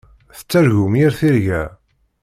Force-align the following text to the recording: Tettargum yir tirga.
Tettargum 0.37 0.93
yir 0.99 1.13
tirga. 1.19 1.63